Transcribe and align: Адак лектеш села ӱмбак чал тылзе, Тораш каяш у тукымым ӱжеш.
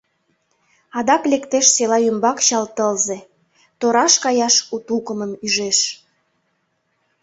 Адак 0.97 1.23
лектеш 1.31 1.65
села 1.75 1.97
ӱмбак 2.09 2.37
чал 2.47 2.65
тылзе, 2.75 3.17
Тораш 3.79 4.13
каяш 4.23 4.55
у 4.73 4.75
тукымым 4.87 5.31
ӱжеш. 5.45 5.79